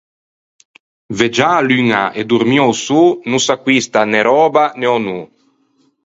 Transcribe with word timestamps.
Veggiâ 1.17 1.47
a-a 1.53 1.63
luña 1.69 2.03
e 2.19 2.21
dormî 2.31 2.57
a-o 2.63 2.73
sô, 2.85 3.03
no 3.29 3.37
s’aquista 3.45 4.01
né 4.11 4.19
röba 4.27 4.65
né 4.79 4.87
önô. 4.97 5.19